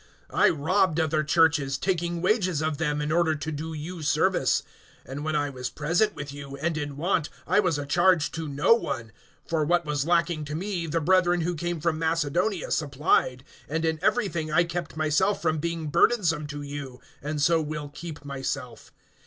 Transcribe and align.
(8)I 0.31 0.57
robbed 0.65 0.99
other 0.99 1.21
churches, 1.21 1.77
taking 1.77 2.23
wages 2.23 2.59
of 2.63 2.79
them, 2.79 3.03
in 3.03 3.11
order 3.11 3.35
to 3.35 3.51
do 3.51 3.71
you 3.75 4.01
service. 4.01 4.63
(9)And 5.05 5.21
when 5.21 5.35
I 5.35 5.51
was 5.51 5.69
present 5.69 6.15
with 6.15 6.33
you, 6.33 6.57
and 6.57 6.75
in 6.75 6.97
want, 6.97 7.29
I 7.45 7.59
was 7.59 7.77
a 7.77 7.85
charge 7.85 8.31
to 8.31 8.47
no 8.47 8.73
one; 8.73 9.11
for 9.45 9.63
what 9.63 9.85
was 9.85 10.07
lacking 10.07 10.43
to 10.45 10.55
me 10.55 10.87
the 10.87 11.01
brethren 11.01 11.41
who 11.41 11.53
came 11.53 11.79
from 11.79 11.99
Macedonia 11.99 12.71
supplied; 12.71 13.43
and 13.69 13.85
in 13.85 13.99
every 14.01 14.27
thing 14.27 14.51
I 14.51 14.63
kept 14.63 14.97
myself 14.97 15.39
from 15.39 15.59
being 15.59 15.89
burdensome 15.91 16.47
to 16.47 16.63
you, 16.63 16.99
and 17.21 17.39
so 17.39 17.61
will 17.61 17.89
keep 17.89 18.25
myself. 18.25 18.91